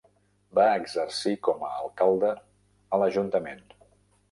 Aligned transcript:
Va 0.59 0.63
exercir 0.83 1.33
com 1.49 1.67
a 1.67 1.69
alcalde 1.83 2.33
a 2.99 3.03
l'ajuntament. 3.05 3.65